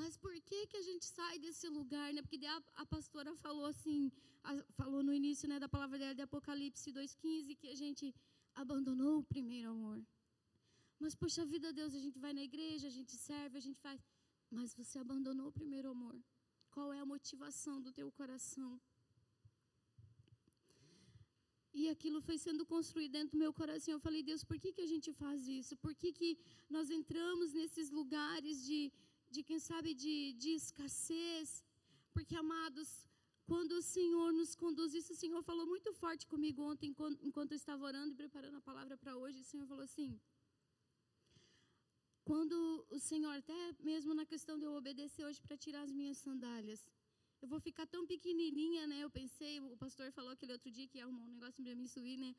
Mas 0.00 0.16
por 0.24 0.34
que 0.48 0.58
que 0.70 0.78
a 0.82 0.84
gente 0.88 1.04
sai 1.16 1.34
desse 1.44 1.66
lugar, 1.78 2.08
né? 2.14 2.22
Porque 2.22 2.46
a, 2.56 2.58
a 2.82 2.86
pastora 2.94 3.32
falou 3.44 3.66
assim, 3.72 3.98
a, 4.50 4.52
falou 4.80 5.02
no 5.08 5.12
início, 5.20 5.46
né, 5.50 5.56
da 5.64 5.68
palavra 5.74 5.98
dela 6.00 6.14
de 6.18 6.22
Apocalipse 6.28 6.90
2:15 6.98 7.56
que 7.60 7.68
a 7.74 7.78
gente 7.82 8.04
abandonou 8.62 9.12
o 9.18 9.26
primeiro 9.32 9.68
amor. 9.76 9.98
Mas 11.02 11.14
poxa 11.22 11.44
vida, 11.52 11.68
Deus, 11.80 11.92
a 11.98 12.02
gente 12.04 12.18
vai 12.24 12.32
na 12.38 12.44
igreja, 12.50 12.86
a 12.92 12.94
gente 12.98 13.14
serve, 13.28 13.54
a 13.58 13.64
gente 13.66 13.80
faz, 13.86 13.98
mas 14.58 14.74
você 14.78 14.96
abandonou 15.04 15.48
o 15.48 15.56
primeiro 15.60 15.90
amor. 15.96 16.16
Qual 16.74 16.88
é 16.96 17.00
a 17.00 17.10
motivação 17.14 17.76
do 17.86 17.92
teu 17.98 18.08
coração? 18.20 18.70
E 21.80 21.88
aquilo 21.94 22.20
foi 22.28 22.36
sendo 22.46 22.64
construído 22.74 23.12
dentro 23.18 23.32
do 23.36 23.42
meu 23.44 23.52
coração. 23.60 23.92
Eu 23.94 24.04
falei, 24.06 24.22
Deus, 24.30 24.42
por 24.50 24.58
que, 24.62 24.72
que 24.76 24.84
a 24.86 24.90
gente 24.92 25.10
faz 25.22 25.46
isso? 25.60 25.76
Por 25.84 25.94
que, 26.00 26.10
que 26.18 26.30
nós 26.76 26.90
entramos 26.98 27.52
nesses 27.60 27.90
lugares 27.98 28.56
de, 28.68 28.80
de 29.34 29.42
quem 29.48 29.58
sabe, 29.70 29.94
de, 30.02 30.16
de 30.42 30.50
escassez? 30.60 31.64
Porque, 32.14 32.34
amados, 32.44 32.88
quando 33.50 33.72
o 33.80 33.82
Senhor 33.94 34.28
nos 34.32 34.52
conduz, 34.62 34.90
isso 34.94 35.12
o 35.12 35.20
Senhor 35.22 35.42
falou 35.50 35.66
muito 35.72 35.92
forte 36.02 36.24
comigo 36.32 36.60
ontem, 36.70 36.88
enquanto, 37.28 37.52
eu 37.52 37.60
estava 37.62 37.84
orando 37.90 38.12
e 38.12 38.20
preparando 38.22 38.56
a 38.58 38.66
palavra 38.70 38.96
para 39.02 39.16
hoje. 39.22 39.40
O 39.40 39.48
Senhor 39.50 39.66
falou 39.72 39.84
assim: 39.90 40.10
quando 42.30 42.56
o 42.96 42.98
Senhor, 43.08 43.34
até 43.42 43.60
mesmo 43.90 44.14
na 44.20 44.26
questão 44.32 44.56
de 44.60 44.64
eu 44.68 44.74
obedecer 44.80 45.24
hoje 45.28 45.40
para 45.46 45.56
tirar 45.64 45.82
as 45.82 45.92
minhas 46.00 46.18
sandálias, 46.18 46.80
eu 47.42 47.48
vou 47.52 47.60
ficar 47.68 47.86
tão 47.94 48.06
pequenininha, 48.06 48.86
né? 48.86 48.98
Eu 49.06 49.10
pensei, 49.10 49.52
o 49.60 49.76
pastor 49.84 50.12
falou 50.12 50.30
aquele 50.32 50.52
outro 50.52 50.70
dia 50.70 50.86
que 50.86 50.98
ia 50.98 51.04
arrumar 51.04 51.24
um 51.24 51.32
negócio 51.36 51.62
para 51.64 51.74
me 51.74 51.88
subir, 51.88 52.18
né? 52.24 52.34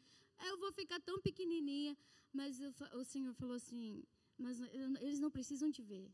Eu 0.50 0.58
vou 0.64 0.72
ficar 0.72 1.00
tão 1.09 1.20
pequenininha, 1.28 1.98
mas 2.31 2.59
eu, 2.59 2.72
o 3.02 3.03
Senhor 3.03 3.34
falou 3.34 3.55
assim: 3.62 4.03
mas 4.38 4.59
eles 5.05 5.20
não 5.20 5.31
precisam 5.38 5.70
te 5.72 5.81
ver, 5.81 6.08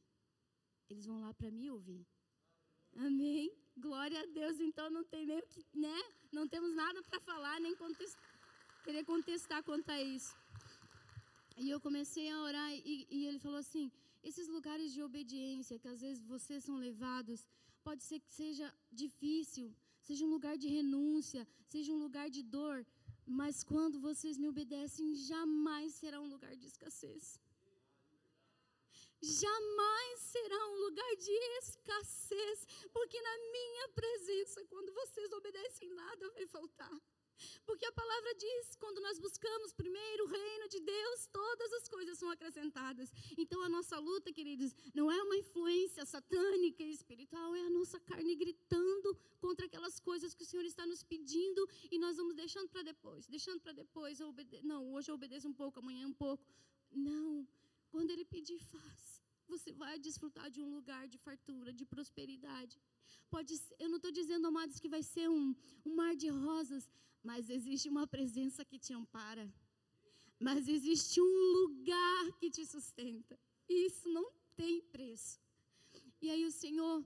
eles 0.90 1.06
vão 1.06 1.20
lá 1.22 1.34
para 1.34 1.52
me 1.52 1.70
ouvir. 1.70 2.06
Amém? 2.96 3.52
Glória 3.78 4.20
a 4.22 4.26
Deus. 4.26 4.60
Então 4.60 4.90
não 4.90 5.04
tem 5.04 5.26
nem 5.26 5.42
que, 5.52 5.66
né? 5.74 6.00
Não 6.32 6.48
temos 6.48 6.74
nada 6.74 7.02
para 7.04 7.20
falar, 7.20 7.60
nem 7.60 7.76
querer 8.84 9.04
contestar 9.04 9.64
quanto 9.64 9.90
a 9.90 10.02
isso. 10.02 10.36
E 11.58 11.70
eu 11.70 11.80
comecei 11.80 12.30
a 12.30 12.42
orar 12.42 12.72
e, 12.74 13.08
e 13.10 13.26
ele 13.28 13.40
falou 13.40 13.60
assim: 13.60 13.92
esses 14.24 14.48
lugares 14.48 14.94
de 14.94 15.02
obediência 15.02 15.80
que 15.80 15.88
às 15.88 16.02
vezes 16.02 16.24
vocês 16.34 16.64
são 16.64 16.78
levados, 16.78 17.48
pode 17.84 18.04
ser 18.04 18.20
que 18.20 18.32
seja 18.42 18.68
difícil, 18.92 19.68
seja 20.02 20.26
um 20.26 20.30
lugar 20.30 20.56
de 20.58 20.68
renúncia, 20.68 21.48
seja 21.66 21.92
um 21.94 22.00
lugar 22.06 22.30
de 22.30 22.42
dor, 22.44 22.86
mas 23.26 23.64
quando 23.64 24.00
vocês 24.00 24.38
me 24.38 24.48
obedecem, 24.48 25.16
jamais 25.16 25.94
será 25.94 26.20
um 26.22 26.30
lugar 26.36 26.56
de 26.56 26.66
escassez. 26.72 27.40
Jamais 29.22 30.20
será 30.20 30.68
um 30.70 30.80
lugar 30.86 31.16
de 31.16 31.32
escassez, 31.60 32.68
porque 32.92 33.20
na 33.22 33.38
minha 33.52 33.90
presença, 33.90 34.66
quando 34.66 34.94
vocês 34.94 35.32
obedecem, 35.32 35.90
nada 35.90 36.30
vai 36.32 36.46
faltar. 36.46 36.92
Porque 37.66 37.86
a 37.86 37.92
palavra 37.92 38.34
diz: 38.36 38.76
quando 38.76 39.00
nós 39.02 39.20
buscamos 39.20 39.74
primeiro 39.74 40.26
o 40.26 40.28
reino 40.28 40.68
de 40.70 40.80
Deus, 40.80 41.28
todas 41.28 41.74
as 41.74 41.88
coisas 41.88 42.18
são 42.18 42.30
acrescentadas. 42.30 43.12
Então 43.38 43.62
a 43.62 43.70
nossa 43.70 43.98
luta, 44.00 44.34
queridos, 44.34 44.74
não 44.94 45.12
é 45.12 45.22
uma 45.22 45.38
influência 45.38 46.06
satânica 46.06 46.84
e 46.84 46.92
espiritual, 46.92 47.56
é 47.56 47.62
a 47.62 47.70
nossa 47.70 48.00
carne 48.00 48.36
gritando 48.36 49.18
contra 49.40 49.66
aquelas 49.66 50.00
coisas 50.00 50.34
que 50.34 50.44
o 50.44 50.46
Senhor 50.46 50.66
está 50.66 50.86
nos 50.86 51.04
pedindo 51.04 51.68
e 51.92 52.00
nós 52.00 52.18
vamos 52.18 52.36
deixando 52.36 52.70
para 52.70 52.82
depois, 52.82 53.28
deixando 53.28 53.62
para 53.62 53.72
depois. 53.72 54.20
Não, 54.64 54.94
hoje 54.94 55.12
eu 55.12 55.16
obedeço 55.16 55.48
um 55.48 55.54
pouco, 55.54 55.80
amanhã 55.80 56.08
um 56.08 56.14
pouco. 56.14 56.44
Não, 56.92 57.48
quando 57.92 58.12
Ele 58.12 58.26
pedir, 58.26 58.60
faz. 58.60 59.22
Você 59.48 59.72
vai 59.72 59.98
desfrutar 59.98 60.50
de 60.56 60.62
um 60.62 60.70
lugar 60.78 61.08
de 61.08 61.18
fartura, 61.18 61.72
de 61.72 61.86
prosperidade. 61.86 62.76
Pode 63.30 63.54
eu 63.80 63.90
não 63.90 63.98
estou 63.98 64.12
dizendo, 64.12 64.48
amados, 64.48 64.80
que 64.80 64.90
vai 64.96 65.04
ser 65.04 65.30
um, 65.30 65.56
um 65.86 65.96
mar 65.96 66.14
de 66.16 66.28
rosas, 66.28 66.90
mas 67.24 67.50
existe 67.50 67.88
uma 67.90 68.06
presença 68.06 68.66
que 68.66 68.78
te 68.78 68.94
ampara. 68.94 69.46
Mas 70.40 70.68
existe 70.68 71.20
um 71.20 71.36
lugar 71.60 72.24
que 72.40 72.50
te 72.50 72.66
sustenta. 72.66 73.40
E 73.70 73.88
isso 73.88 74.08
não 74.10 74.32
tem 74.56 74.82
preço. 74.82 75.40
E 76.22 76.30
aí 76.30 76.46
o 76.46 76.52
Senhor, 76.52 77.04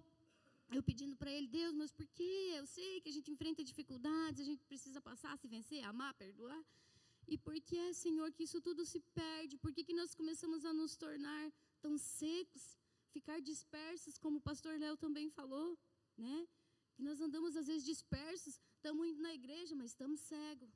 eu 0.71 0.83
pedindo 0.83 1.15
para 1.15 1.31
Ele, 1.31 1.47
Deus, 1.47 1.73
mas 1.73 1.91
por 1.91 2.07
quê? 2.07 2.53
Eu 2.55 2.65
sei 2.65 3.01
que 3.01 3.09
a 3.09 3.11
gente 3.11 3.31
enfrenta 3.31 3.63
dificuldades, 3.63 4.41
a 4.41 4.49
gente 4.51 4.63
precisa 4.65 4.99
passar, 5.01 5.37
se 5.37 5.47
vencer, 5.47 5.83
amar, 5.83 6.13
perdoar. 6.15 6.61
E 7.33 7.37
por 7.45 7.55
que 7.67 7.77
é, 7.87 7.93
Senhor, 8.05 8.29
que 8.35 8.43
isso 8.47 8.59
tudo 8.67 8.81
se 8.91 8.99
perde? 9.19 9.57
Por 9.63 9.71
que, 9.73 9.83
que 9.87 9.99
nós 10.01 10.13
começamos 10.19 10.61
a 10.69 10.73
nos 10.79 10.93
tornar 11.03 11.45
tão 11.85 11.93
secos, 11.97 12.63
ficar 13.15 13.39
dispersos, 13.51 14.17
como 14.23 14.37
o 14.39 14.45
pastor 14.49 14.73
Léo 14.83 14.97
também 15.05 15.29
falou? 15.39 15.69
né? 16.17 16.47
Que 16.95 17.03
nós 17.03 17.19
andamos 17.19 17.55
às 17.55 17.67
vezes 17.67 17.85
dispersos, 17.85 18.59
estamos 18.75 19.07
indo 19.07 19.21
na 19.21 19.33
igreja, 19.33 19.75
mas 19.75 19.91
estamos 19.91 20.19
cegos. 20.21 20.73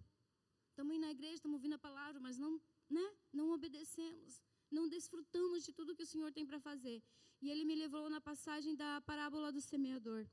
Estamos 0.69 0.95
indo 0.95 1.05
na 1.07 1.11
igreja, 1.11 1.35
estamos 1.35 1.57
ouvindo 1.57 1.73
a 1.73 1.85
palavra, 1.87 2.19
mas 2.19 2.37
não, 2.37 2.61
né? 2.89 3.05
Não 3.31 3.49
obedecemos. 3.51 4.41
Não 4.71 4.87
desfrutamos 4.89 5.63
de 5.63 5.71
tudo 5.71 5.95
que 5.95 6.03
o 6.03 6.11
Senhor 6.13 6.31
tem 6.31 6.45
para 6.45 6.59
fazer. 6.59 7.01
E 7.41 7.49
ele 7.49 7.63
me 7.63 7.75
levou 7.75 8.09
na 8.09 8.19
passagem 8.19 8.75
da 8.75 9.01
parábola 9.01 9.51
do 9.51 9.61
semeador. 9.61 10.27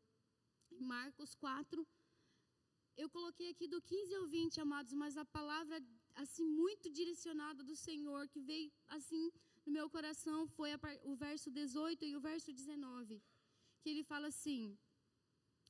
Em 0.71 0.83
Marcos 0.83 1.35
4, 1.35 1.87
eu 2.97 3.09
coloquei 3.11 3.51
aqui 3.51 3.67
do 3.69 3.81
15 3.81 4.15
ao 4.15 4.27
20, 4.27 4.61
amados, 4.61 4.93
mas 4.95 5.17
a 5.17 5.25
palavra 5.25 5.81
assim 6.15 6.45
muito 6.45 6.91
direcionada 6.91 7.63
do 7.63 7.75
Senhor 7.75 8.29
que 8.29 8.41
veio 8.41 8.71
assim 8.89 9.33
no 9.65 9.73
meu 9.73 9.89
coração 9.89 10.47
foi 10.47 10.71
o 11.05 11.15
verso 11.15 11.51
18 11.51 12.05
e 12.05 12.17
o 12.17 12.21
verso 12.21 12.53
19, 12.53 13.23
que 13.81 13.91
ele 13.91 14.03
fala 14.03 14.29
assim: 14.29 14.77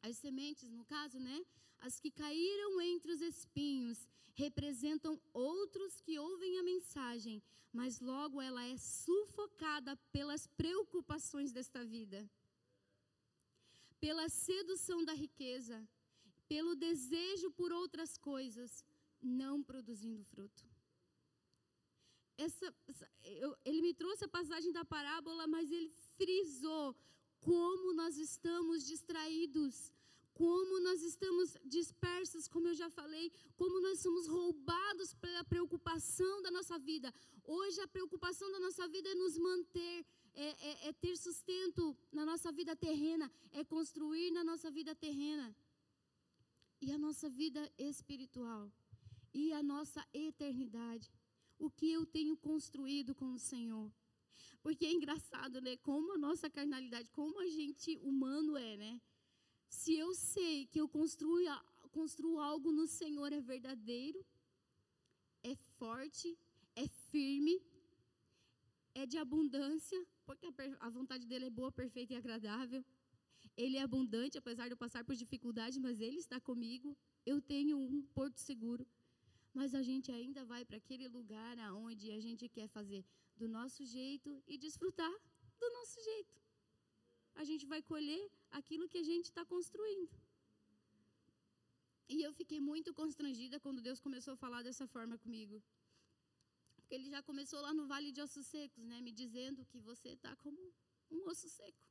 as 0.03 0.17
sementes, 0.17 0.71
no 0.71 0.85
caso, 0.85 1.19
né? 1.19 1.45
As 1.81 1.99
que 2.01 2.11
caíram 2.11 2.81
entre 2.81 3.13
os 3.13 3.21
espinhos 3.21 4.09
representam 4.35 5.21
outros 5.33 6.01
que 6.01 6.19
ouvem 6.19 6.59
a 6.59 6.63
mensagem, 6.63 7.43
mas 7.73 8.01
logo 8.01 8.41
ela 8.41 8.65
é 8.65 8.77
sufocada 8.77 9.97
pelas 10.11 10.47
preocupações 10.47 11.53
desta 11.53 11.85
vida, 11.85 12.29
pela 14.01 14.29
sedução 14.29 15.05
da 15.05 15.13
riqueza, 15.13 15.87
pelo 16.49 16.75
desejo 16.75 17.51
por 17.51 17.73
outras 17.73 18.17
coisas, 18.17 18.85
não 19.23 19.63
produzindo 19.63 20.25
fruto. 20.25 20.65
Essa, 22.37 22.75
eu, 23.25 23.57
ele 23.65 23.81
me 23.83 23.95
trouxe 23.95 24.25
a 24.25 24.29
passagem 24.29 24.73
da 24.73 24.85
parábola, 24.85 25.47
mas 25.47 25.71
ele 25.71 25.91
frisou 26.17 26.97
como 27.41 27.93
nós 27.93 28.17
estamos 28.17 28.87
distraídos, 28.87 29.93
como 30.33 30.81
nós 30.81 31.03
estamos 31.03 31.57
dispersos, 31.65 32.49
como 32.49 32.69
eu 32.69 32.75
já 32.75 32.89
falei, 32.89 33.31
como 33.57 33.81
nós 33.81 34.01
somos 34.01 34.27
roubados 34.27 35.15
pela 35.15 35.45
preocupação 35.45 36.41
da 36.43 36.51
nossa 36.51 36.79
vida. 36.79 37.13
Hoje 37.45 37.81
a 37.81 37.89
preocupação 37.89 38.51
da 38.51 38.61
nossa 38.61 38.89
vida 38.89 39.09
é 39.11 39.15
nos 39.15 39.37
manter, 39.37 40.07
é, 40.35 40.47
é, 40.69 40.89
é 40.89 40.93
ter 40.93 41.17
sustento 41.17 41.97
na 42.11 42.25
nossa 42.25 42.51
vida 42.51 42.75
terrena, 42.75 43.31
é 43.53 43.63
construir 43.65 44.31
na 44.31 44.43
nossa 44.43 44.71
vida 44.71 44.95
terrena. 44.95 45.55
E 46.81 46.91
a 46.91 46.99
nossa 46.99 47.29
vida 47.29 47.71
espiritual, 47.79 48.73
e 49.33 49.53
a 49.53 49.63
nossa 49.63 50.05
eternidade. 50.13 51.11
O 51.59 51.71
que 51.71 51.91
eu 51.91 52.05
tenho 52.05 52.37
construído 52.37 53.15
com 53.15 53.33
o 53.33 53.39
Senhor. 53.39 53.91
Porque 54.63 54.87
é 54.87 54.93
engraçado, 54.93 55.61
né? 55.61 55.77
Como 55.77 56.15
a 56.15 56.19
nossa 56.19 56.49
carnalidade, 56.51 57.09
como 57.11 57.41
a 57.41 57.49
gente 57.49 57.97
humano 57.99 58.57
é, 58.57 58.77
né? 58.77 59.01
Se 59.69 59.95
eu 59.97 60.15
sei 60.15 60.67
que 60.67 60.81
eu 60.81 60.89
construo, 60.89 61.39
construo 61.91 62.39
algo 62.39 62.71
no 62.73 62.87
Senhor 62.87 63.33
é 63.33 63.41
verdadeiro, 63.41 64.25
é 65.43 65.55
forte, 65.79 66.39
é 66.77 66.87
firme, 67.11 67.61
é 68.95 69.07
de 69.07 69.19
abundância, 69.19 70.07
porque 70.25 70.47
a 70.79 70.91
vontade 70.91 71.27
dele 71.27 71.47
é 71.47 71.51
boa, 71.51 71.73
perfeita 71.73 72.13
e 72.13 72.17
agradável. 72.17 72.85
Ele 73.57 73.77
é 73.77 73.83
abundante, 73.83 74.39
apesar 74.39 74.67
de 74.67 74.73
eu 74.73 74.77
passar 74.77 75.05
por 75.05 75.15
dificuldades, 75.15 75.79
mas 75.79 76.01
ele 76.01 76.19
está 76.19 76.41
comigo. 76.41 76.97
Eu 77.27 77.41
tenho 77.41 77.77
um 77.79 78.03
porto 78.15 78.39
seguro 78.39 78.87
mas 79.55 79.75
a 79.75 79.83
gente 79.83 80.11
ainda 80.11 80.45
vai 80.45 80.65
para 80.65 80.79
aquele 80.79 81.09
lugar 81.09 81.59
aonde 81.59 82.11
a 82.11 82.21
gente 82.21 82.49
quer 82.49 82.69
fazer 82.69 83.05
do 83.37 83.47
nosso 83.49 83.85
jeito 83.85 84.43
e 84.47 84.57
desfrutar 84.57 85.15
do 85.61 85.71
nosso 85.79 86.03
jeito. 86.03 86.35
A 87.35 87.45
gente 87.45 87.65
vai 87.67 87.83
colher 87.83 88.31
aquilo 88.51 88.89
que 88.89 88.99
a 88.99 89.03
gente 89.03 89.27
está 89.27 89.45
construindo. 89.45 90.11
E 92.09 92.21
eu 92.23 92.33
fiquei 92.33 92.61
muito 92.61 92.93
constrangida 92.93 93.59
quando 93.59 93.81
Deus 93.81 94.01
começou 94.01 94.35
a 94.35 94.37
falar 94.37 94.63
dessa 94.63 94.87
forma 94.87 95.17
comigo. 95.17 95.63
Porque 96.77 96.95
ele 96.95 97.09
já 97.09 97.23
começou 97.23 97.61
lá 97.61 97.73
no 97.73 97.87
Vale 97.87 98.11
de 98.13 98.21
Ossos 98.21 98.47
Secos, 98.47 98.85
né, 98.85 99.01
me 99.01 99.13
dizendo 99.13 99.65
que 99.65 99.79
você 99.79 100.11
está 100.11 100.35
como 100.37 100.61
um 101.11 101.27
osso 101.29 101.49
seco. 101.49 101.87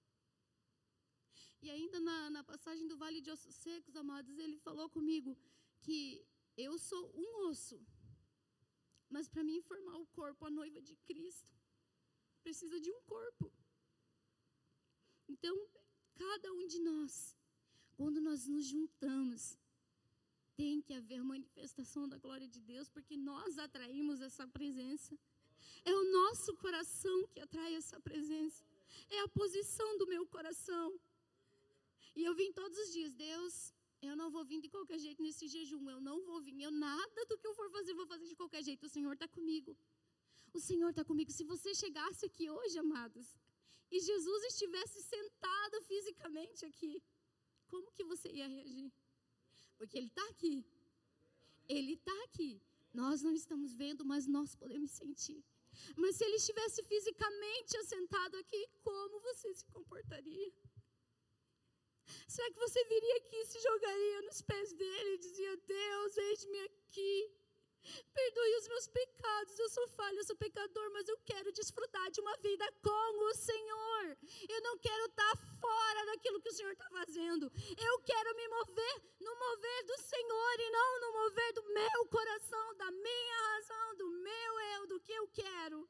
E 1.61 1.69
ainda 1.69 1.99
na, 1.99 2.29
na 2.29 2.43
passagem 2.43 2.87
do 2.87 2.97
Vale 2.97 3.21
de 3.21 3.31
Ossos 3.31 3.55
Secos, 3.55 3.95
amados, 3.95 4.37
ele 4.37 4.57
falou 4.57 4.89
comigo 4.89 5.37
que 5.81 6.23
eu 6.61 6.77
sou 6.77 7.03
um 7.15 7.49
osso. 7.49 7.79
Mas 9.09 9.27
para 9.27 9.43
mim 9.43 9.61
formar 9.61 9.97
o 9.97 10.07
corpo, 10.07 10.45
a 10.45 10.49
noiva 10.49 10.81
de 10.81 10.95
Cristo, 11.09 11.53
precisa 12.41 12.79
de 12.79 12.91
um 12.91 13.01
corpo. 13.01 13.51
Então, 15.27 15.55
cada 16.15 16.51
um 16.53 16.65
de 16.73 16.79
nós, 16.79 17.35
quando 17.97 18.19
nós 18.21 18.47
nos 18.47 18.65
juntamos, 18.65 19.57
tem 20.55 20.81
que 20.81 20.93
haver 20.93 21.23
manifestação 21.23 22.07
da 22.07 22.17
glória 22.17 22.47
de 22.47 22.61
Deus, 22.61 22.87
porque 22.89 23.15
nós 23.17 23.57
atraímos 23.57 24.21
essa 24.21 24.47
presença. 24.47 25.17
É 25.83 25.93
o 25.93 26.11
nosso 26.11 26.55
coração 26.57 27.27
que 27.27 27.39
atrai 27.39 27.75
essa 27.75 27.99
presença. 27.99 28.63
É 29.09 29.19
a 29.21 29.27
posição 29.27 29.97
do 29.97 30.07
meu 30.07 30.25
coração. 30.27 30.99
E 32.15 32.23
eu 32.23 32.33
vim 32.35 32.51
todos 32.51 32.77
os 32.77 32.91
dias, 32.91 33.13
Deus, 33.13 33.73
eu 34.01 34.15
não 34.15 34.29
vou 34.35 34.43
vir 34.43 34.59
de 34.65 34.69
qualquer 34.75 34.99
jeito 35.05 35.21
nesse 35.21 35.47
jejum, 35.47 35.89
eu 35.89 36.01
não 36.01 36.17
vou 36.25 36.41
vir, 36.41 36.59
eu 36.61 36.71
nada 36.71 37.25
do 37.29 37.37
que 37.37 37.47
eu 37.47 37.53
for 37.53 37.69
fazer, 37.69 37.93
vou 37.93 38.07
fazer 38.07 38.27
de 38.27 38.35
qualquer 38.35 38.63
jeito, 38.63 38.85
o 38.85 38.89
Senhor 38.89 39.13
está 39.13 39.27
comigo. 39.27 39.77
O 40.53 40.59
Senhor 40.59 40.89
está 40.89 41.03
comigo. 41.03 41.31
Se 41.31 41.43
você 41.43 41.73
chegasse 41.73 42.25
aqui 42.25 42.49
hoje, 42.49 42.77
amados, 42.77 43.27
e 43.89 43.99
Jesus 43.99 44.43
estivesse 44.45 45.01
sentado 45.03 45.81
fisicamente 45.83 46.65
aqui, 46.65 47.01
como 47.67 47.91
que 47.91 48.03
você 48.03 48.29
ia 48.29 48.47
reagir? 48.47 48.91
Porque 49.77 49.97
Ele 49.97 50.07
está 50.07 50.25
aqui. 50.29 50.65
Ele 51.67 51.93
está 51.93 52.17
aqui. 52.25 52.61
Nós 52.93 53.21
não 53.21 53.33
estamos 53.33 53.73
vendo, 53.73 54.03
mas 54.03 54.27
nós 54.27 54.55
podemos 54.55 54.91
sentir. 54.91 55.41
Mas 55.95 56.17
se 56.17 56.25
Ele 56.25 56.35
estivesse 56.35 56.83
fisicamente 56.83 57.77
assentado 57.77 58.35
aqui, 58.37 58.61
como 58.83 59.21
você 59.21 59.53
se 59.53 59.65
comportaria? 59.67 60.51
Será 62.27 62.49
que 62.51 62.59
você 62.59 62.83
viria 62.85 63.17
aqui 63.17 63.35
e 63.35 63.45
se 63.45 63.59
jogaria 63.59 64.21
nos 64.23 64.41
pés 64.41 64.73
dele 64.73 65.13
e 65.13 65.17
dizia: 65.17 65.57
Deus, 65.57 66.17
eis-me 66.17 66.59
aqui. 66.61 67.41
Perdoe 68.13 68.55
os 68.57 68.67
meus 68.67 68.87
pecados, 68.87 69.57
eu 69.57 69.69
sou 69.69 69.87
falho, 69.87 70.19
eu 70.19 70.23
sou 70.23 70.35
pecador, 70.35 70.91
mas 70.91 71.07
eu 71.07 71.17
quero 71.25 71.51
desfrutar 71.51 72.11
de 72.11 72.21
uma 72.21 72.37
vida 72.37 72.65
com 72.83 73.25
o 73.25 73.33
Senhor. 73.33 74.17
Eu 74.47 74.61
não 74.61 74.77
quero 74.77 75.05
estar 75.05 75.35
fora 75.59 76.05
daquilo 76.05 76.39
que 76.41 76.49
o 76.49 76.53
Senhor 76.53 76.71
está 76.73 76.87
fazendo. 76.89 77.51
Eu 77.77 77.99
quero 78.01 78.35
me 78.35 78.47
mover 78.49 79.03
no 79.19 79.35
mover 79.35 79.85
do 79.85 79.97
Senhor 79.97 80.59
e 80.59 80.69
não 80.69 81.01
no 81.01 81.11
mover 81.13 81.53
do 81.53 81.63
meu 81.73 82.05
coração, 82.07 82.75
da 82.75 82.91
minha 82.91 83.41
razão, 83.55 83.97
do 83.97 84.11
meu 84.11 84.59
eu, 84.75 84.87
do 84.87 84.99
que 84.99 85.13
eu 85.13 85.27
quero. 85.29 85.89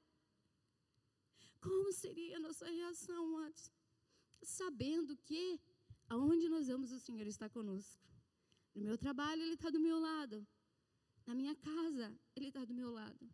Como 1.61 1.91
seria 1.91 2.37
a 2.37 2.39
nossa 2.39 2.65
reação 2.65 3.37
antes? 3.37 3.71
Sabendo 4.41 5.15
que 5.17 5.59
Aonde 6.13 6.49
nós 6.49 6.67
vamos, 6.67 6.91
o 6.91 6.99
Senhor 6.99 7.25
está 7.25 7.47
conosco. 7.57 8.03
No 8.75 8.81
meu 8.87 8.97
trabalho, 8.97 9.41
Ele 9.43 9.53
está 9.53 9.69
do 9.69 9.79
meu 9.79 9.97
lado. 9.97 10.45
Na 11.25 11.33
minha 11.33 11.55
casa, 11.55 12.13
Ele 12.35 12.49
está 12.49 12.65
do 12.65 12.73
meu 12.73 12.91
lado. 12.91 13.25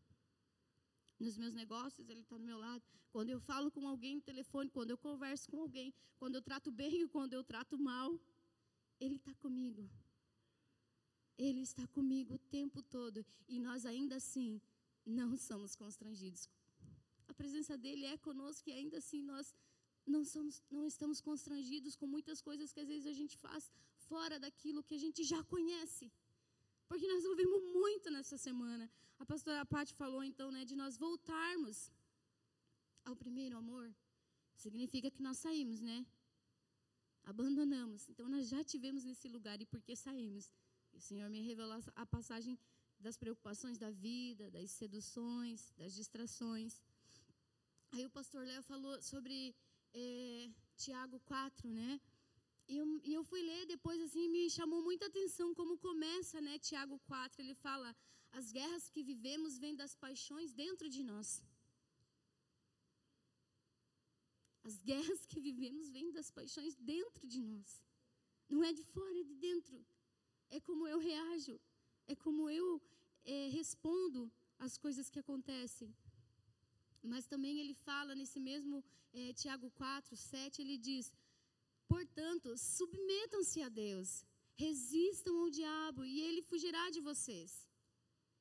Nos 1.19 1.35
meus 1.41 1.53
negócios, 1.61 2.07
Ele 2.07 2.19
está 2.19 2.37
do 2.37 2.43
meu 2.43 2.59
lado. 2.59 2.83
Quando 3.11 3.31
eu 3.31 3.39
falo 3.39 3.71
com 3.71 3.87
alguém 3.87 4.17
no 4.17 4.21
telefone, 4.21 4.69
quando 4.69 4.91
eu 4.91 4.97
converso 4.97 5.49
com 5.49 5.59
alguém, 5.61 5.91
quando 6.19 6.35
eu 6.35 6.41
trato 6.49 6.69
bem 6.69 7.01
ou 7.03 7.09
quando 7.09 7.33
eu 7.33 7.43
trato 7.43 7.79
mal, 7.79 8.09
Ele 8.99 9.15
está 9.15 9.33
comigo. 9.45 9.89
Ele 11.35 11.61
está 11.61 11.87
comigo 11.87 12.35
o 12.35 12.43
tempo 12.57 12.83
todo. 12.83 13.25
E 13.47 13.59
nós 13.59 13.87
ainda 13.87 14.17
assim 14.17 14.61
não 15.03 15.35
somos 15.35 15.75
constrangidos. 15.75 16.47
A 17.27 17.33
presença 17.33 17.75
dele 17.75 18.05
é 18.05 18.17
conosco 18.17 18.69
e 18.69 18.73
ainda 18.73 18.99
assim 18.99 19.23
nós 19.23 19.55
não, 20.15 20.23
somos, 20.33 20.55
não 20.77 20.85
estamos 20.93 21.19
constrangidos 21.27 21.95
com 21.95 22.07
muitas 22.15 22.41
coisas 22.47 22.71
que 22.73 22.81
às 22.83 22.89
vezes 22.93 23.07
a 23.13 23.15
gente 23.21 23.35
faz 23.45 23.71
fora 24.09 24.39
daquilo 24.39 24.83
que 24.87 24.95
a 24.95 25.01
gente 25.05 25.23
já 25.23 25.41
conhece. 25.43 26.11
Porque 26.87 27.07
nós 27.13 27.23
ouvimos 27.25 27.61
muito 27.79 28.09
nessa 28.15 28.37
semana. 28.47 28.89
A 29.19 29.25
pastora 29.25 29.65
Paty 29.65 29.93
falou 29.93 30.23
então, 30.23 30.49
né, 30.55 30.63
de 30.63 30.75
nós 30.75 30.97
voltarmos 30.97 31.91
ao 33.03 33.15
primeiro 33.15 33.57
amor. 33.57 33.93
Significa 34.55 35.11
que 35.11 35.21
nós 35.21 35.37
saímos, 35.37 35.81
né? 35.81 36.05
Abandonamos. 37.23 38.07
Então 38.09 38.27
nós 38.29 38.47
já 38.47 38.63
tivemos 38.63 39.03
nesse 39.03 39.27
lugar 39.27 39.61
e 39.61 39.65
por 39.65 39.81
que 39.81 39.95
saímos? 39.95 40.45
o 40.97 40.99
Senhor 40.99 41.29
me 41.29 41.41
revelou 41.41 41.79
a 41.95 42.05
passagem 42.05 42.57
das 42.99 43.17
preocupações 43.17 43.77
da 43.77 43.91
vida, 43.91 44.49
das 44.49 44.71
seduções, 44.71 45.71
das 45.77 45.93
distrações. 45.93 46.81
Aí 47.91 48.03
o 48.05 48.09
pastor 48.09 48.43
Léo 48.45 48.63
falou 48.63 48.99
sobre 49.01 49.55
é, 49.93 50.49
Tiago 50.75 51.19
4, 51.21 51.69
né? 51.69 51.99
E 52.67 52.75
eu, 52.77 52.85
e 53.03 53.13
eu, 53.13 53.23
fui 53.23 53.41
ler 53.41 53.65
depois, 53.65 53.99
assim, 54.01 54.27
me 54.29 54.49
chamou 54.49 54.81
muita 54.81 55.05
atenção 55.05 55.53
como 55.53 55.77
começa, 55.77 56.41
né? 56.41 56.59
Tiago 56.59 56.99
4, 56.99 57.41
ele 57.41 57.55
fala: 57.55 57.95
as 58.31 58.51
guerras 58.51 58.89
que 58.89 59.01
vivemos 59.01 59.57
vêm 59.57 59.75
das 59.75 59.95
paixões 59.95 60.53
dentro 60.53 60.89
de 60.89 61.03
nós. 61.03 61.41
As 64.63 64.77
guerras 64.89 65.25
que 65.25 65.39
vivemos 65.39 65.89
vêm 65.89 66.11
das 66.11 66.29
paixões 66.29 66.75
dentro 66.75 67.25
de 67.25 67.41
nós. 67.41 67.81
Não 68.49 68.63
é 68.63 68.73
de 68.73 68.83
fora, 68.83 69.17
é 69.19 69.23
de 69.23 69.35
dentro. 69.35 69.77
É 70.49 70.59
como 70.59 70.87
eu 70.87 70.99
reajo, 70.99 71.55
é 72.05 72.15
como 72.15 72.49
eu 72.49 72.81
é, 73.23 73.49
respondo 73.49 74.31
às 74.59 74.77
coisas 74.77 75.09
que 75.09 75.19
acontecem. 75.19 75.95
Mas 77.03 77.27
também 77.27 77.59
ele 77.59 77.73
fala 77.73 78.15
nesse 78.15 78.39
mesmo 78.39 78.83
é, 79.13 79.33
Tiago 79.33 79.69
4, 79.71 80.15
7, 80.15 80.61
ele 80.61 80.77
diz: 80.77 81.13
Portanto, 81.87 82.57
submetam-se 82.57 83.61
a 83.61 83.69
Deus, 83.69 84.25
resistam 84.55 85.37
ao 85.41 85.49
diabo 85.49 86.03
e 86.05 86.19
ele 86.21 86.41
fugirá 86.41 86.89
de 86.89 86.99
vocês. 86.99 87.65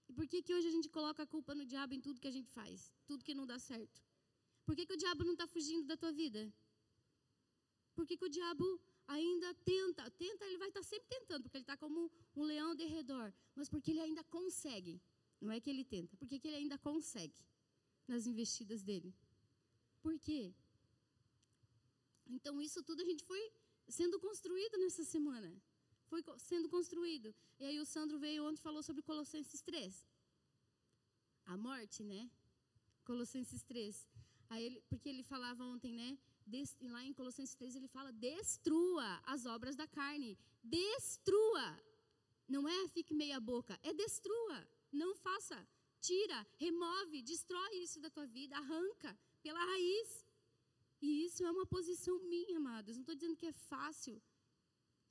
E 0.09 0.13
por 0.13 0.27
que, 0.27 0.43
que 0.43 0.55
hoje 0.55 0.69
a 0.69 0.71
gente 0.71 0.89
coloca 0.89 1.23
a 1.23 1.27
culpa 1.27 1.55
no 1.55 1.65
diabo 1.65 1.95
em 1.95 2.01
tudo 2.01 2.21
que 2.21 2.29
a 2.29 2.37
gente 2.39 2.51
faz? 2.51 2.93
Tudo 3.07 3.25
que 3.25 3.35
não 3.35 3.47
dá 3.47 3.59
certo? 3.59 4.03
Por 4.65 4.75
que, 4.75 4.87
que 4.87 4.93
o 4.93 4.97
diabo 4.97 5.25
não 5.25 5.33
está 5.33 5.47
fugindo 5.47 5.87
da 5.87 5.97
tua 5.97 6.13
vida? 6.13 6.53
Por 7.95 8.07
que, 8.07 8.17
que 8.17 8.25
o 8.25 8.29
diabo 8.29 8.81
ainda 9.07 9.55
tenta? 9.55 10.11
Tenta, 10.11 10.45
ele 10.45 10.59
vai 10.59 10.69
estar 10.69 10.81
tá 10.81 10.87
sempre 10.87 11.09
tentando, 11.09 11.43
porque 11.45 11.57
ele 11.57 11.63
está 11.63 11.77
como 11.77 12.11
um 12.35 12.43
leão 12.43 12.75
de 12.75 12.85
redor. 12.85 13.33
Mas 13.55 13.69
porque 13.69 13.91
ele 13.91 14.01
ainda 14.01 14.23
consegue. 14.25 15.01
Não 15.41 15.53
é 15.53 15.61
que 15.61 15.71
ele 15.71 15.85
tenta, 15.85 16.17
porque 16.17 16.39
que 16.39 16.49
ele 16.49 16.57
ainda 16.57 16.79
consegue 16.79 17.35
nas 18.07 18.27
investidas 18.27 18.83
dele. 18.83 19.15
Por 20.01 20.19
quê? 20.19 20.55
Então, 22.29 22.61
isso 22.61 22.83
tudo 22.83 23.03
a 23.03 23.05
gente 23.05 23.25
foi 23.25 23.53
sendo 23.89 24.19
construído 24.19 24.77
nessa 24.79 25.05
semana. 25.05 25.51
Foi 26.09 26.23
sendo 26.39 26.69
construído. 26.69 27.35
E 27.59 27.65
aí 27.65 27.79
o 27.81 27.87
Sandro 27.87 28.19
veio 28.19 28.45
ontem 28.45 28.61
e 28.61 28.63
falou 28.63 28.83
sobre 28.83 29.03
Colossenses 29.03 29.61
3. 29.63 30.07
A 31.47 31.57
morte, 31.57 32.03
né? 32.05 32.31
Colossenses 33.05 33.63
3. 33.63 34.09
Aí 34.49 34.65
ele, 34.65 34.83
porque 34.89 35.09
ele 35.09 35.23
falava 35.23 35.65
ontem, 35.65 35.93
né? 35.93 36.19
Des, 36.47 36.77
lá 36.81 37.05
em 37.05 37.13
Colossenses 37.13 37.55
3 37.57 37.77
ele 37.77 37.89
fala: 37.89 38.13
destrua 38.13 39.21
as 39.25 39.47
obras 39.47 39.75
da 39.75 39.87
carne. 39.87 40.39
Destrua. 40.63 41.81
Não 42.49 42.69
é 42.69 42.89
fique 42.89 43.13
meia 43.13 43.41
boca, 43.41 43.79
é 43.83 43.93
destrua. 43.93 44.69
Não 44.93 45.17
faça 45.17 45.67
tira, 46.07 46.39
remove, 46.65 47.23
destrói 47.33 47.73
isso 47.85 47.99
da 48.05 48.11
tua 48.17 48.27
vida, 48.39 48.55
arranca 48.63 49.11
pela 49.45 49.63
raiz. 49.73 50.11
E 51.07 51.09
isso 51.27 51.41
é 51.49 51.51
uma 51.57 51.67
posição 51.75 52.15
minha, 52.33 52.57
amados. 52.63 52.97
Não 52.97 53.05
estou 53.05 53.17
dizendo 53.19 53.39
que 53.41 53.49
é 53.53 53.57
fácil, 53.73 54.17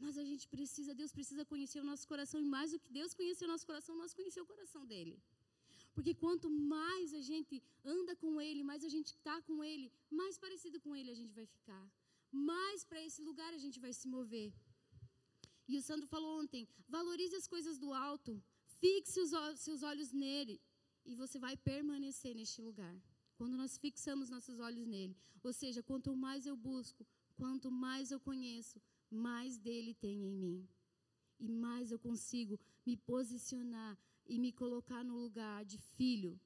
mas 0.04 0.18
a 0.24 0.25
gente 0.30 0.46
precisa, 0.56 0.94
Deus 1.02 1.12
precisa 1.18 1.44
conhecer 1.54 1.80
o 1.84 1.90
nosso 1.92 2.06
coração. 2.12 2.40
E 2.46 2.48
mais 2.56 2.72
do 2.74 2.80
que 2.84 2.92
Deus 3.00 3.14
conhecer 3.20 3.46
o 3.46 3.52
nosso 3.54 3.68
coração, 3.72 3.96
nós 4.04 4.14
conhecer 4.20 4.42
o 4.42 4.52
coração 4.54 4.84
dele. 4.92 5.16
Porque 5.96 6.14
quanto 6.24 6.48
mais 6.75 7.14
a 7.20 7.22
gente 7.30 7.56
anda 7.98 8.14
com 8.22 8.32
Ele, 8.48 8.64
mais 8.72 8.84
a 8.84 8.92
gente 8.96 9.10
está 9.18 9.36
com 9.48 9.64
Ele, 9.72 9.88
mais 10.20 10.38
parecido 10.38 10.78
com 10.86 10.94
Ele 11.00 11.12
a 11.16 11.20
gente 11.22 11.34
vai 11.40 11.46
ficar. 11.56 11.84
Mais 12.52 12.84
para 12.90 13.02
esse 13.08 13.22
lugar 13.30 13.52
a 13.54 13.62
gente 13.66 13.80
vai 13.86 13.94
se 14.00 14.08
mover. 14.16 14.50
E 15.72 15.78
o 15.78 15.84
Sandro 15.88 16.08
falou 16.16 16.32
ontem: 16.42 16.68
valorize 16.96 17.36
as 17.42 17.48
coisas 17.54 17.78
do 17.84 17.92
alto, 17.94 18.32
fixe 18.82 19.20
os 19.22 19.32
seus 19.66 19.82
olhos 19.92 20.12
nele, 20.24 20.56
e 21.05 21.15
você 21.15 21.38
vai 21.38 21.55
permanecer 21.55 22.35
neste 22.35 22.62
lugar. 22.62 22.95
Quando 23.38 23.55
nós 23.55 23.77
fixamos 23.77 24.29
nossos 24.29 24.59
olhos 24.59 24.88
nele. 24.88 25.15
Ou 25.43 25.53
seja, 25.53 25.83
quanto 25.83 26.15
mais 26.15 26.45
eu 26.45 26.55
busco, 26.55 27.05
quanto 27.35 27.69
mais 27.69 28.12
eu 28.12 28.19
conheço, 28.19 28.81
mais 29.09 29.57
dele 29.57 29.93
tem 29.93 30.24
em 30.25 30.33
mim. 30.33 30.67
E 31.39 31.47
mais 31.51 31.91
eu 31.91 32.00
consigo 32.00 32.59
me 32.85 32.95
posicionar 32.95 33.97
e 34.25 34.39
me 34.39 34.51
colocar 34.51 35.03
no 35.03 35.17
lugar 35.17 35.63
de 35.65 35.77
filho. 35.77 36.39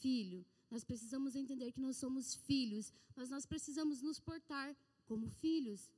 Filho. 0.00 0.44
Nós 0.70 0.84
precisamos 0.84 1.34
entender 1.34 1.72
que 1.72 1.80
nós 1.80 1.96
somos 1.96 2.34
filhos, 2.34 2.92
mas 3.16 3.30
nós 3.30 3.46
precisamos 3.46 4.02
nos 4.02 4.20
portar 4.20 4.76
como 5.06 5.26
filhos, 5.26 5.90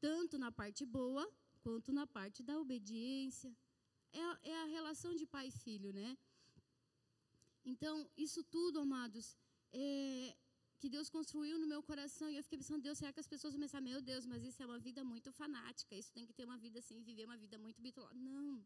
tanto 0.00 0.36
na 0.36 0.50
parte 0.50 0.84
boa 0.84 1.24
quanto 1.62 1.92
na 1.92 2.06
parte 2.06 2.42
da 2.42 2.58
obediência. 2.58 3.54
É, 4.12 4.50
é 4.50 4.62
a 4.62 4.66
relação 4.66 5.14
de 5.14 5.24
pai 5.24 5.46
e 5.46 5.50
filho, 5.52 5.92
né? 5.92 6.18
Então, 7.64 8.08
isso 8.16 8.42
tudo, 8.42 8.80
amados, 8.80 9.36
é, 9.72 10.36
que 10.78 10.88
Deus 10.88 11.08
construiu 11.08 11.58
no 11.58 11.66
meu 11.66 11.82
coração, 11.82 12.28
e 12.28 12.36
eu 12.36 12.42
fiquei 12.42 12.58
pensando, 12.58 12.82
Deus, 12.82 12.98
será 12.98 13.12
que 13.12 13.20
as 13.20 13.26
pessoas 13.26 13.52
vão 13.54 13.60
pensar, 13.60 13.80
meu 13.80 14.00
Deus, 14.02 14.26
mas 14.26 14.42
isso 14.42 14.60
é 14.62 14.66
uma 14.66 14.78
vida 14.78 15.04
muito 15.04 15.30
fanática, 15.32 15.94
isso 15.94 16.12
tem 16.12 16.26
que 16.26 16.32
ter 16.32 16.44
uma 16.44 16.58
vida 16.58 16.78
assim, 16.80 17.00
viver 17.02 17.24
uma 17.24 17.36
vida 17.36 17.56
muito 17.56 17.80
bitolada. 17.80 18.14
Não. 18.14 18.64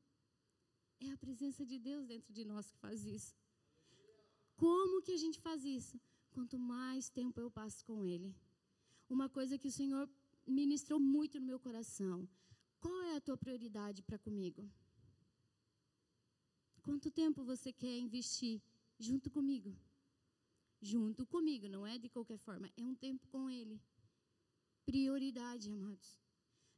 É 0.98 1.10
a 1.10 1.16
presença 1.16 1.64
de 1.66 1.78
Deus 1.78 2.06
dentro 2.06 2.32
de 2.32 2.44
nós 2.44 2.70
que 2.70 2.78
faz 2.78 3.04
isso. 3.04 3.34
Como 4.56 5.02
que 5.02 5.12
a 5.12 5.18
gente 5.18 5.38
faz 5.38 5.62
isso? 5.64 6.00
Quanto 6.30 6.58
mais 6.58 7.10
tempo 7.10 7.38
eu 7.40 7.50
passo 7.50 7.84
com 7.84 8.04
Ele. 8.04 8.34
uma 9.08 9.28
coisa 9.28 9.58
que 9.58 9.68
o 9.68 9.76
Senhor 9.80 10.08
ministrou 10.46 10.98
muito 10.98 11.38
no 11.38 11.46
meu 11.46 11.60
coração. 11.60 12.28
Qual 12.80 13.02
é 13.02 13.16
a 13.16 13.20
tua 13.20 13.36
prioridade 13.36 14.02
para 14.02 14.18
comigo? 14.18 14.68
Quanto 16.82 17.10
tempo 17.10 17.44
você 17.44 17.72
quer 17.72 17.98
investir 17.98 18.62
junto 18.98 19.30
comigo? 19.30 19.76
Junto 20.80 21.26
comigo, 21.26 21.68
não 21.68 21.86
é 21.86 21.98
de 21.98 22.08
qualquer 22.08 22.38
forma, 22.38 22.70
é 22.76 22.84
um 22.84 22.94
tempo 22.94 23.26
com 23.28 23.50
Ele. 23.50 23.80
Prioridade, 24.84 25.70
amados. 25.70 26.20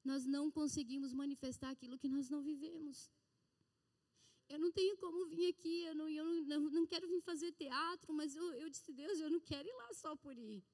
Nós 0.04 0.24
não 0.24 0.50
conseguimos 0.50 1.12
manifestar 1.12 1.70
aquilo 1.70 1.98
que 1.98 2.08
nós 2.08 2.30
não 2.30 2.42
vivemos. 2.42 3.10
Eu 4.48 4.58
não 4.58 4.72
tenho 4.72 4.96
como 4.96 5.26
vir 5.26 5.48
aqui, 5.50 5.84
eu 5.84 5.94
não, 5.94 6.08
eu 6.08 6.24
não, 6.46 6.60
não 6.70 6.86
quero 6.86 7.06
vir 7.06 7.20
fazer 7.20 7.52
teatro, 7.52 8.14
mas 8.14 8.34
eu, 8.34 8.44
eu 8.54 8.70
disse, 8.70 8.92
Deus, 8.92 9.20
eu 9.20 9.30
não 9.30 9.40
quero 9.40 9.68
ir 9.68 9.74
lá 9.74 9.92
só 9.92 10.16
por 10.16 10.38
ir. 10.38 10.64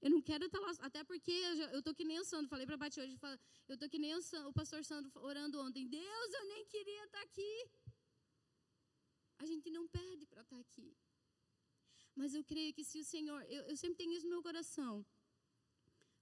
Eu 0.00 0.10
não 0.10 0.22
quero 0.22 0.44
estar 0.44 0.60
lá, 0.60 0.70
até 0.78 1.02
porque 1.02 1.32
eu 1.72 1.80
estou 1.80 1.92
que 1.92 2.04
nem 2.04 2.20
o 2.20 2.24
Sandro, 2.24 2.48
falei 2.48 2.64
para 2.64 2.76
a 2.76 2.78
Paty 2.78 3.00
hoje, 3.00 3.18
eu 3.66 3.74
estou 3.74 3.88
que 3.88 3.98
nem 3.98 4.14
o, 4.14 4.20
o 4.46 4.52
pastor 4.52 4.84
Sandro 4.84 5.10
orando 5.16 5.60
ontem. 5.60 5.88
Deus, 5.88 6.32
eu 6.34 6.44
nem 6.46 6.64
queria 6.66 7.04
estar 7.06 7.22
aqui. 7.22 7.68
A 9.38 9.46
gente 9.46 9.70
não 9.70 9.86
perde 9.86 10.26
para 10.26 10.42
estar 10.42 10.58
aqui. 10.58 10.96
Mas 12.14 12.34
eu 12.34 12.42
creio 12.42 12.74
que 12.74 12.84
se 12.84 12.98
o 12.98 13.04
Senhor, 13.04 13.40
eu, 13.44 13.62
eu 13.70 13.76
sempre 13.76 13.96
tenho 13.96 14.12
isso 14.12 14.26
no 14.26 14.30
meu 14.30 14.42
coração. 14.42 15.06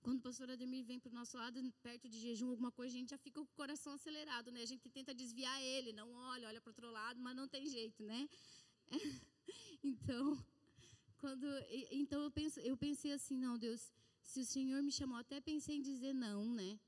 Quando 0.03 0.19
o 0.19 0.23
pastor 0.23 0.51
Ademir 0.51 0.85
vem 0.85 1.01
para 1.01 1.11
o 1.11 1.15
nosso 1.15 1.37
lado, 1.37 1.61
perto 1.83 2.09
de 2.09 2.19
jejum, 2.21 2.51
alguma 2.51 2.71
coisa, 2.71 2.95
a 2.95 2.99
gente 3.01 3.11
já 3.11 3.19
fica 3.19 3.41
com 3.41 3.47
o 3.47 3.57
coração 3.63 3.93
acelerado, 3.95 4.53
né? 4.53 4.63
A 4.63 4.67
gente 4.67 4.89
tenta 4.89 5.13
desviar 5.13 5.61
ele, 5.63 5.93
não 5.93 6.13
olha, 6.13 6.49
olha 6.49 6.61
para 6.61 6.71
outro 6.71 6.91
lado, 6.91 7.21
mas 7.21 7.35
não 7.35 7.49
tem 7.49 7.67
jeito, 7.67 8.05
né? 8.05 8.29
então, 9.83 10.39
quando, 11.19 11.47
então 11.91 12.23
eu, 12.23 12.31
penso, 12.31 12.61
eu 12.61 12.77
pensei 12.77 13.13
assim, 13.13 13.37
não, 13.37 13.59
Deus, 13.59 13.93
se 14.23 14.41
o 14.41 14.45
Senhor 14.45 14.81
me 14.83 14.93
chamou, 14.93 15.17
até 15.17 15.41
pensei 15.41 15.77
em 15.77 15.83
dizer 15.83 16.13
não, 16.13 16.53
né? 16.53 16.79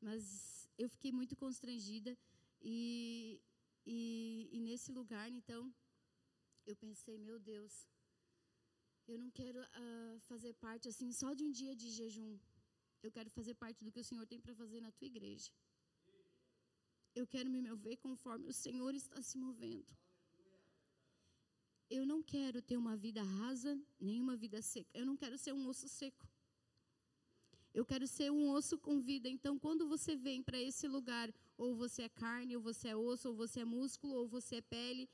Mas 0.00 0.68
eu 0.78 0.88
fiquei 0.88 1.10
muito 1.10 1.34
constrangida 1.34 2.16
e, 2.62 3.40
e, 3.86 4.48
e 4.52 4.60
nesse 4.60 4.90
lugar, 4.92 5.30
então, 5.30 5.72
eu 6.66 6.74
pensei, 6.76 7.18
meu 7.18 7.38
Deus, 7.38 7.86
eu 9.06 9.18
não 9.18 9.30
quero 9.30 9.60
uh, 9.60 10.20
fazer 10.20 10.54
parte 10.54 10.88
assim 10.88 11.12
só 11.12 11.34
de 11.34 11.44
um 11.44 11.50
dia 11.50 11.76
de 11.76 11.90
jejum. 11.90 12.38
Eu 13.02 13.12
quero 13.12 13.30
fazer 13.30 13.54
parte 13.54 13.84
do 13.84 13.92
que 13.92 14.00
o 14.00 14.04
Senhor 14.04 14.26
tem 14.26 14.40
para 14.40 14.54
fazer 14.54 14.80
na 14.80 14.90
tua 14.90 15.06
igreja. 15.06 15.50
Eu 17.14 17.26
quero 17.26 17.50
me 17.50 17.60
mover 17.60 17.98
conforme 17.98 18.48
o 18.48 18.52
Senhor 18.52 18.94
está 18.94 19.20
se 19.20 19.36
movendo. 19.36 19.92
Eu 21.90 22.06
não 22.06 22.22
quero 22.22 22.62
ter 22.62 22.78
uma 22.78 22.96
vida 22.96 23.22
rasa, 23.22 23.78
nem 24.00 24.20
uma 24.20 24.36
vida 24.36 24.62
seca. 24.62 24.90
Eu 24.94 25.04
não 25.04 25.16
quero 25.16 25.36
ser 25.36 25.52
um 25.52 25.68
osso 25.68 25.86
seco. 25.86 26.26
Eu 27.74 27.84
quero 27.84 28.06
ser 28.06 28.30
um 28.32 28.50
osso 28.50 28.78
com 28.78 29.00
vida. 29.00 29.28
Então, 29.28 29.58
quando 29.58 29.86
você 29.86 30.16
vem 30.16 30.42
para 30.42 30.58
esse 30.58 30.88
lugar, 30.88 31.32
ou 31.56 31.74
você 31.74 32.02
é 32.02 32.08
carne, 32.08 32.56
ou 32.56 32.62
você 32.62 32.88
é 32.88 32.96
osso, 32.96 33.28
ou 33.28 33.34
você 33.34 33.60
é 33.60 33.64
músculo, 33.64 34.14
ou 34.14 34.26
você 34.26 34.56
é 34.56 34.60
pele, 34.60 35.08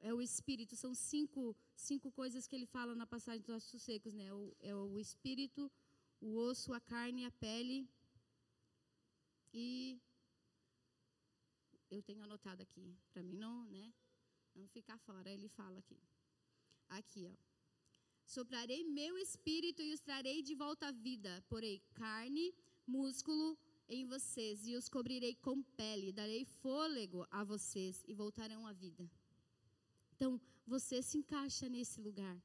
é 0.00 0.12
o 0.12 0.20
espírito. 0.20 0.74
São 0.76 0.94
cinco, 0.94 1.56
cinco 1.74 2.10
coisas 2.10 2.46
que 2.46 2.56
ele 2.56 2.66
fala 2.66 2.94
na 2.94 3.06
passagem 3.06 3.40
dos 3.40 3.54
ossos 3.56 3.82
secos, 3.82 4.14
né? 4.14 4.32
O, 4.32 4.54
é 4.60 4.74
o 4.74 4.98
espírito, 4.98 5.70
o 6.20 6.36
osso, 6.36 6.72
a 6.72 6.80
carne, 6.80 7.24
a 7.24 7.30
pele 7.30 7.88
e 9.58 9.98
eu 11.90 12.02
tenho 12.02 12.22
anotado 12.22 12.62
aqui 12.62 12.94
para 13.12 13.22
mim 13.22 13.36
não, 13.36 13.64
né? 13.70 13.92
Não 14.54 14.68
ficar 14.68 14.98
fora. 14.98 15.30
Ele 15.30 15.48
fala 15.48 15.78
aqui. 15.78 15.98
Aqui, 16.88 17.26
ó. 17.26 17.34
Soprarei 18.26 18.84
meu 18.84 19.16
espírito 19.16 19.80
e 19.82 19.94
os 19.94 20.00
trarei 20.00 20.42
de 20.42 20.54
volta 20.54 20.88
à 20.88 20.92
vida. 20.92 21.42
Porei 21.48 21.80
carne, 21.94 22.54
músculo 22.86 23.56
em 23.88 24.04
vocês 24.04 24.66
e 24.66 24.76
os 24.76 24.88
cobrirei 24.88 25.34
com 25.34 25.62
pele. 25.62 26.12
Darei 26.12 26.44
fôlego 26.44 27.26
a 27.30 27.44
vocês 27.44 28.04
e 28.06 28.14
voltarão 28.14 28.66
à 28.66 28.72
vida. 28.72 29.08
Então, 30.14 30.40
você 30.66 31.02
se 31.02 31.18
encaixa 31.18 31.68
nesse 31.68 32.00
lugar. 32.00 32.36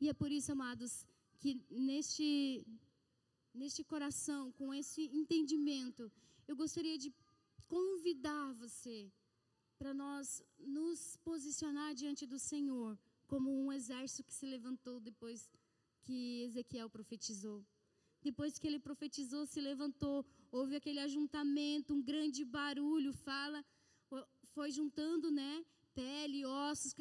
E 0.00 0.08
é 0.08 0.14
por 0.14 0.30
isso, 0.30 0.50
amados, 0.52 1.06
que 1.38 1.60
neste, 1.70 2.66
neste 3.54 3.84
coração, 3.84 4.52
com 4.52 4.72
esse 4.72 5.02
entendimento, 5.20 6.10
eu 6.46 6.56
gostaria 6.56 6.96
de 6.96 7.12
convidar 7.68 8.52
você 8.54 9.12
para 9.78 9.92
nós 9.94 10.42
nos 10.58 11.16
posicionar 11.18 11.94
diante 11.94 12.26
do 12.26 12.38
Senhor 12.38 12.98
como 13.26 13.50
um 13.50 13.72
exército 13.72 14.24
que 14.24 14.32
se 14.32 14.46
levantou 14.46 14.98
depois 14.98 15.48
que 16.02 16.42
Ezequiel 16.44 16.88
profetizou. 16.88 17.64
Depois 18.22 18.58
que 18.58 18.66
ele 18.66 18.80
profetizou, 18.80 19.46
se 19.46 19.60
levantou, 19.60 20.24
houve 20.50 20.76
aquele 20.76 21.00
ajuntamento, 21.00 21.94
um 21.94 22.02
grande 22.02 22.44
barulho, 22.44 23.12
fala, 23.12 23.64
foi 24.54 24.70
juntando, 24.70 25.30
né? 25.30 25.64
pele, 25.98 26.46
ossos, 26.46 26.94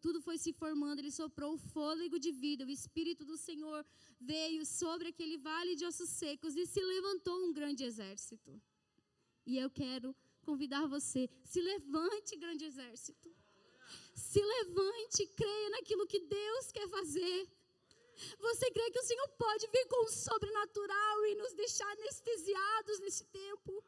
tudo 0.00 0.20
foi 0.20 0.36
se 0.36 0.52
formando. 0.52 0.98
Ele 0.98 1.10
soprou 1.10 1.54
o 1.54 1.62
fôlego 1.72 2.18
de 2.18 2.32
vida. 2.32 2.64
O 2.64 2.70
Espírito 2.70 3.24
do 3.24 3.36
Senhor 3.36 3.86
veio 4.20 4.66
sobre 4.66 5.06
aquele 5.08 5.36
vale 5.38 5.76
de 5.76 5.84
ossos 5.84 6.10
secos 6.10 6.56
e 6.56 6.66
se 6.66 6.82
levantou 6.82 7.36
um 7.46 7.52
grande 7.52 7.84
exército. 7.84 8.50
E 9.46 9.56
eu 9.56 9.70
quero 9.70 10.08
convidar 10.42 10.86
você: 10.96 11.30
se 11.44 11.60
levante, 11.60 12.36
grande 12.44 12.64
exército. 12.64 13.28
Se 14.14 14.42
levante, 14.54 15.26
creia 15.40 15.70
naquilo 15.70 16.06
que 16.06 16.20
Deus 16.20 16.72
quer 16.72 16.88
fazer. 16.88 17.38
Você 18.38 18.70
crê 18.70 18.90
que 18.90 18.98
o 18.98 19.04
Senhor 19.04 19.28
pode 19.38 19.66
vir 19.68 19.86
com 19.86 20.04
o 20.04 20.08
sobrenatural 20.08 21.26
e 21.26 21.34
nos 21.36 21.52
deixar 21.54 21.90
anestesiados 21.92 23.00
nesse 23.00 23.24
tempo? 23.24 23.84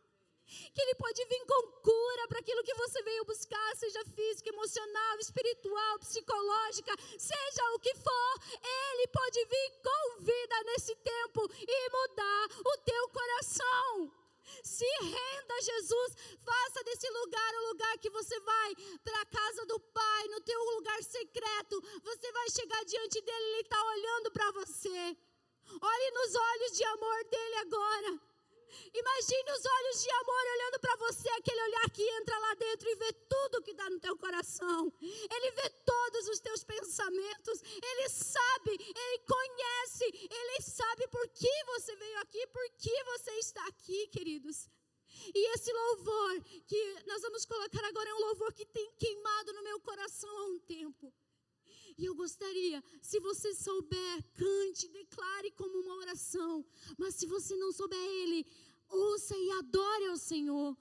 que 0.47 0.80
Ele 0.80 0.95
pode 0.95 1.25
vir 1.25 1.45
com 1.45 1.73
cura 1.83 2.28
para 2.28 2.38
aquilo 2.38 2.62
que 2.62 2.75
você 2.75 3.02
veio 3.02 3.25
buscar, 3.25 3.76
seja 3.76 4.04
físico, 4.04 4.49
emocional, 4.49 5.18
espiritual, 5.18 5.99
psicológica, 5.99 6.95
seja 7.18 7.64
o 7.75 7.80
que 7.80 7.95
for, 7.97 8.35
Ele 8.62 9.09
pode 9.09 9.45
vir 9.45 9.83
com 9.83 10.23
vida 10.23 10.62
nesse 10.66 10.95
tempo 10.95 11.50
e 11.66 11.90
mudar 11.90 12.49
o 12.64 12.78
teu 12.78 13.09
coração. 13.09 14.25
Se 14.62 14.85
renda 15.03 15.55
a 15.55 15.61
Jesus, 15.61 16.17
faça 16.45 16.85
desse 16.85 17.09
lugar 17.11 17.55
o 17.55 17.69
lugar 17.69 17.99
que 17.99 18.11
você 18.11 18.38
vai 18.41 18.75
para 19.03 19.21
a 19.21 19.26
casa 19.26 19.67
do 19.67 19.79
Pai, 19.81 20.29
no 20.29 20.41
teu 20.41 20.61
lugar 20.76 21.03
secreto. 21.03 21.81
Você 22.03 22.33
vai 22.33 22.50
chegar 22.50 22.85
diante 22.85 23.21
dele, 23.21 23.45
ele 23.45 23.61
está 23.62 23.83
olhando 23.85 24.31
para 24.33 24.50
você. 24.53 25.17
Olhe 25.81 26.11
nos 26.12 26.35
olhos 26.35 26.73
de 26.73 26.85
amor 26.85 27.25
dele 27.25 27.55
agora. 27.57 28.21
Imagine 28.93 29.53
os 29.53 29.65
olhos 29.65 30.03
de 30.03 30.11
amor 30.11 30.45
olhando 30.55 30.81
para 30.81 30.97
você, 30.97 31.29
aquele 31.31 31.62
olhar 31.62 31.91
que 31.91 32.03
entra 32.03 32.38
lá 32.38 32.55
dentro 32.55 32.88
e 32.88 32.97
vê 32.97 33.12
tudo 33.12 33.36
dá 33.87 33.90
no 33.90 34.00
teu 34.00 34.16
coração. 34.16 34.93
Ele 35.00 35.50
vê 35.52 35.71
todos 35.85 36.28
os 36.28 36.40
teus 36.40 36.64
pensamentos. 36.64 37.62
Ele 37.62 38.09
sabe, 38.09 38.71
ele 38.73 39.19
conhece, 39.21 40.05
ele 40.31 40.62
sabe 40.62 41.09
por 41.09 41.26
que 41.28 41.64
você 41.66 41.95
veio 41.97 42.19
aqui, 42.19 42.47
por 42.49 42.69
que 42.78 43.05
você 43.05 43.31
está 43.38 43.66
aqui, 43.66 44.09
queridos. 44.09 44.69
E 45.35 45.55
esse 45.55 45.73
louvor 45.73 46.43
que 46.66 47.02
nós 47.07 47.23
vamos 47.23 47.45
colocar 47.45 47.85
agora 47.85 48.11
é 48.11 48.14
um 48.14 48.26
louvor 48.28 48.52
que 48.52 48.66
tem 48.66 48.93
queimado 48.99 49.52
no 49.52 49.62
meu 49.62 49.81
coração 49.81 50.31
há 50.38 50.45
um 50.47 50.59
tempo. 50.59 51.12
E 51.99 52.05
eu 52.05 52.14
gostaria, 52.14 52.85
se 53.00 53.19
você 53.21 53.55
souber, 53.55 54.23
cante, 54.35 54.88
declare 54.88 55.50
como 55.52 55.78
uma 55.81 55.97
oração. 55.97 56.64
Mas 56.99 57.14
se 57.14 57.26
você 57.26 57.57
não 57.57 57.73
souber 57.73 57.99
ele, 57.99 58.45
ouça 58.90 59.35
e 59.37 59.50
adore 59.52 60.07
ao 60.09 60.19
Senhor. 60.19 60.76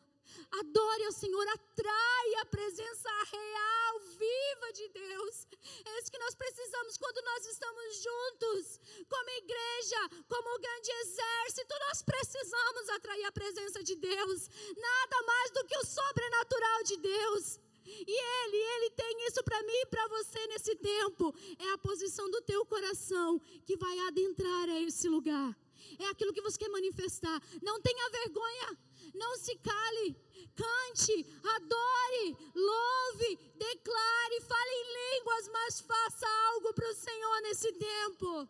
Adore 0.60 1.06
ao 1.06 1.12
Senhor, 1.12 1.48
atrai 1.50 2.36
a 2.42 2.46
presença 2.46 3.10
real, 3.32 4.00
viva 4.00 4.74
de 4.74 4.88
Deus. 4.90 5.48
É 5.86 6.00
isso 6.00 6.12
que 6.12 6.20
nós 6.20 6.36
precisamos 6.36 6.98
quando 6.98 7.22
nós 7.24 7.46
estamos 7.46 8.04
juntos, 8.04 8.80
como 9.08 9.30
igreja, 9.30 10.10
como 10.28 10.60
grande 10.60 10.92
exército. 10.92 11.74
Nós 11.88 12.02
precisamos 12.02 12.90
atrair 12.90 13.26
a 13.26 13.32
presença 13.32 13.84
de 13.84 13.96
Deus, 13.96 14.50
nada 14.78 15.22
mais 15.26 15.52
do 15.52 15.66
que 15.66 15.78
o 15.78 15.86
sobrenatural 15.86 16.84
de 16.84 16.98
Deus. 16.98 17.60
E 17.86 18.16
Ele, 18.44 18.58
Ele 18.58 18.90
tem 18.92 19.28
isso 19.28 19.44
para 19.44 19.62
mim 19.64 19.80
e 19.82 19.86
para 19.86 20.08
você 20.08 20.48
nesse 20.48 20.76
tempo. 20.76 21.34
É 21.60 21.72
a 21.72 21.78
posição 21.78 22.30
do 22.30 22.42
teu 22.42 22.66
coração 22.66 23.40
que 23.66 23.78
vai 23.78 23.98
adentrar 24.00 24.70
a 24.70 24.82
esse 24.82 25.08
lugar. 25.08 25.56
É 26.00 26.08
aquilo 26.08 26.34
que 26.34 26.42
você 26.42 26.58
quer 26.58 26.70
manifestar. 26.70 27.42
Não 27.62 27.82
tenha 27.82 28.10
vergonha. 28.10 28.78
Não 29.14 29.38
se 29.38 29.56
cale. 29.58 30.16
Cante, 30.56 31.26
adore, 31.44 32.38
louve, 32.56 33.36
declare, 33.56 34.42
fale 34.42 34.72
em 34.72 35.18
línguas, 35.18 35.50
mas 35.50 35.82
faça 35.82 36.28
algo 36.54 36.74
para 36.74 36.90
o 36.90 36.96
Senhor 36.96 37.42
nesse 37.42 37.72
tempo. 37.74 38.48